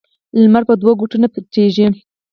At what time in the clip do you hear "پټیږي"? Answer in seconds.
1.33-1.87